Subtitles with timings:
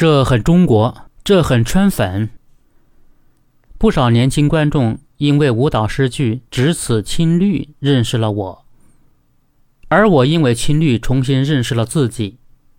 [0.00, 2.30] 这很中国，这很圈粉。
[3.76, 8.64] 不少年轻观众因为舞蹈诗句《只此青绿》认识了我，
[9.88, 12.38] 而我因为青绿重新认识了自己。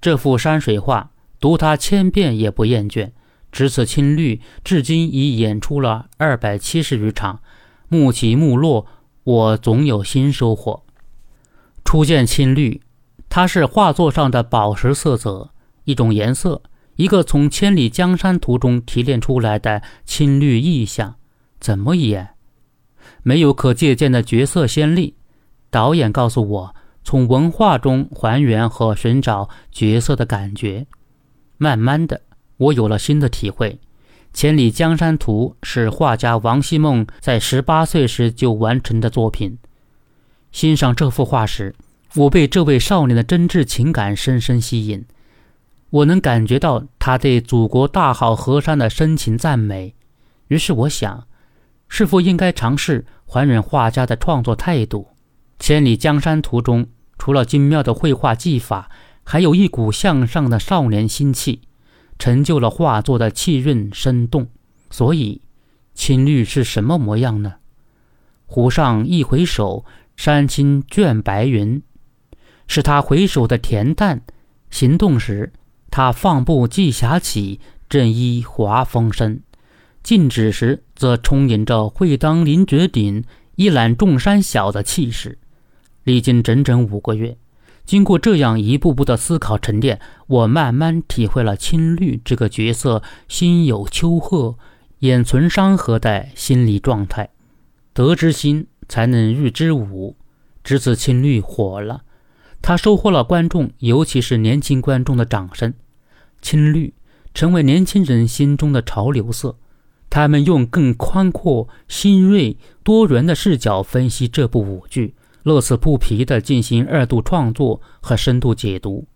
[0.00, 3.08] 这幅山水画，读它千遍也不厌倦。
[3.52, 7.40] 《只此青绿》至今已演出了二百七十余场，
[7.88, 8.86] 幕起幕落，
[9.24, 10.82] 我总有新收获。
[11.84, 12.80] 初见青绿，
[13.28, 15.50] 它是画作上的宝石色泽，
[15.84, 16.62] 一种颜色。
[16.96, 21.16] 一个从《千里江山图》中提炼出来的青绿意象，
[21.58, 22.30] 怎么演？
[23.22, 25.14] 没有可借鉴的角色先例。
[25.70, 30.86] 导演告诉我，从文化中还原和寻找角色的感觉。
[31.56, 32.20] 慢慢的，
[32.58, 33.70] 我有了新的体会。
[34.34, 39.58] 《千里江山图》是画家王希孟在十八岁时就完成的作品。
[40.50, 41.74] 欣赏这幅画时，
[42.16, 45.04] 我被这位少年的真挚情感深深吸引。
[45.92, 49.94] 我能感觉到他对祖国大好河山的深情赞美，
[50.48, 51.26] 于是我想，
[51.86, 55.08] 是否应该尝试还原画家的创作态度？
[55.62, 56.86] 《千里江山图》中，
[57.18, 58.90] 除了精妙的绘画技法，
[59.22, 61.60] 还有一股向上的少年心气，
[62.18, 64.48] 成就了画作的气韵生动。
[64.90, 65.42] 所以，
[65.92, 67.56] 青绿是什么模样呢？
[68.46, 69.84] 湖上一回首，
[70.16, 71.82] 山青卷白云，
[72.66, 74.20] 是他回首的恬淡；
[74.70, 75.52] 行动时。
[75.92, 79.40] 他放步既霞起，振衣华风生；
[80.02, 83.22] 静止时，则充盈着会当凌绝顶，
[83.56, 85.38] 一览众山小的气势。
[86.04, 87.36] 历经整整五个月，
[87.84, 94.56] 经过这样一步步的思考沉淀，我慢慢体会了青绿这个角色心有丘壑、
[95.00, 97.28] 眼存山河的心理状态。
[97.92, 100.16] 得之心，才能御之武。
[100.64, 102.00] 至此，青绿火了。
[102.62, 105.74] 他收获了观众，尤其是年轻观众的掌声。
[106.40, 106.94] 青绿
[107.34, 109.56] 成为年轻人心中的潮流色。
[110.08, 119.06] 他们用更宽阔、新锐、多元的视角分析这部舞剧，乐此不疲地进行二度创作和深度解读。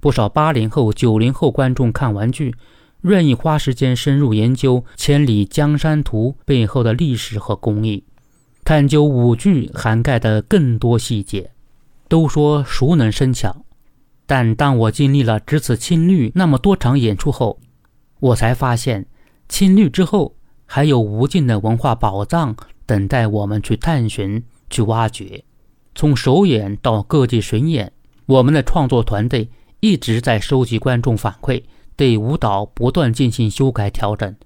[0.00, 2.54] 不少八零后、九零后观众看完剧，
[3.02, 8.02] 愿意花时间深入研究《千里江山图》背后的历史和工艺，
[8.64, 11.50] 探究舞剧涵盖的更多细节。
[12.12, 13.64] 都说熟能生巧，
[14.26, 17.58] 但当我经历了只此青绿那么多场演出后，
[18.20, 19.06] 我才发现，
[19.48, 20.36] 青绿之后
[20.66, 25.42] 还有无尽的文化宝藏等待我们去探寻、去挖掘。
[25.94, 27.90] 从首演到各地巡演，
[28.26, 29.48] 我们的创作团队
[29.80, 31.62] 一直在收集观众反馈，
[31.96, 34.36] 对舞蹈不断进行修改调整。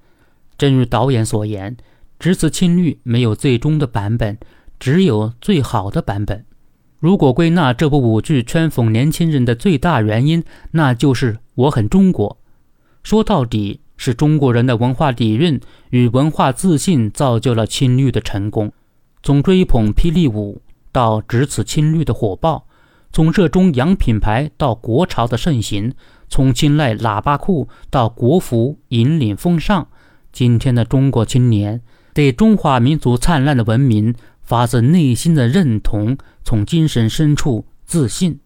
[0.56, 1.76] 正如导演所言，
[2.20, 4.38] 只此青绿没有最终的版本，
[4.78, 6.46] 只有最好的版本。
[6.98, 12.38] 如果归纳这部舞剧圈粉年轻人的最大原因，那就是我很中国。
[13.02, 18.72] 说到底，是中国人的文化底蕴与文化自信造就了青绿的成功。
[19.22, 22.66] 从追捧霹雳舞到只此青绿的火爆，
[23.12, 25.92] 从热衷洋品牌到国潮的盛行，
[26.28, 29.86] 从青睐喇叭裤到国服引领风尚，
[30.32, 31.82] 今天的中国青年
[32.14, 34.14] 对中华民族灿烂的文明。
[34.46, 38.38] 发自内心的认同，从精神深处自信。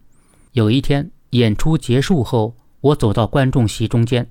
[0.51, 4.27] 有一天演出结束后，我走到观众席中间，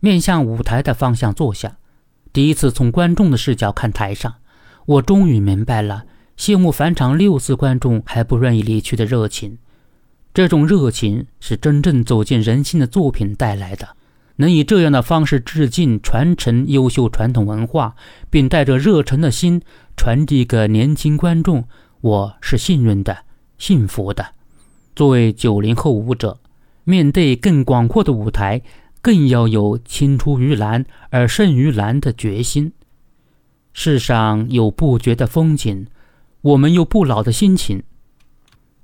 [0.00, 1.78] 面向舞台的方向坐下。
[2.32, 4.34] 第一次从观众的视角看台上，
[4.84, 6.04] 我终于明白了
[6.36, 9.58] 谢幕返场六次观众还不愿意离去的热情。
[10.34, 13.96] 这种热情是真正走进人心的作品带来的。
[14.36, 17.94] 能以这样的方式致敬、传承优秀传统文化，
[18.30, 19.62] 并带着热忱的心
[19.96, 21.64] 传递给年轻观众，
[22.00, 23.18] 我是幸运的、
[23.58, 24.26] 幸福的。
[24.96, 26.38] 作为九零后舞者，
[26.84, 28.62] 面对更广阔的舞台，
[29.00, 32.72] 更要有青出于蓝而胜于蓝的决心。
[33.72, 35.86] 世上有不绝的风景，
[36.42, 37.82] 我们有不老的心情。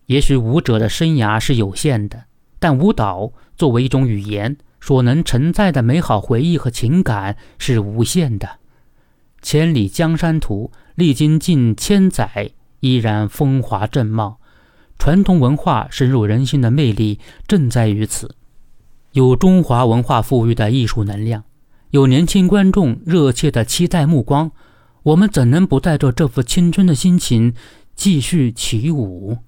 [0.06, 2.25] 也许舞者的生涯是有限的，
[2.59, 4.57] 但舞蹈作为一种语言。
[4.81, 8.47] 所能承载的美好回忆和情感是无限的，
[9.43, 14.39] 《千里江山图》历经近千载，依然风华正茂。
[14.97, 17.19] 传统文化深入人心的魅力
[17.49, 18.37] 正在于此。
[19.13, 21.43] 有中华文化赋予的艺术能量，
[21.91, 24.53] 有年轻观众热切的期待目光，
[25.03, 27.53] 我们怎能不带着这副青春的心情
[27.97, 29.39] 继续起舞？